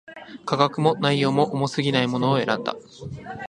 [0.47, 2.75] 価格も、内容も、重過ぎないものを選んだ